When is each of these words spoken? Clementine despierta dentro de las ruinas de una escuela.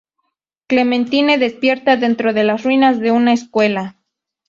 Clementine 0.65 1.37
despierta 1.37 1.95
dentro 1.95 2.33
de 2.33 2.43
las 2.43 2.63
ruinas 2.63 2.99
de 2.99 3.11
una 3.11 3.33
escuela. 3.33 3.99